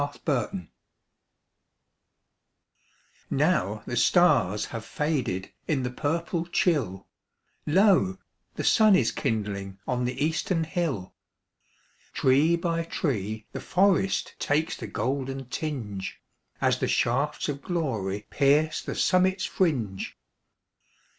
[0.01, 0.63] At Sunrise
[3.29, 7.07] Now the stars have faded In the purple chill,
[7.67, 8.17] Lo,
[8.55, 11.13] the sun is kindling On the eastern hill.
[12.15, 16.19] Tree by tree the forest Takes the golden tinge,
[16.59, 20.17] As the shafts of glory Pierce the summit's fringe.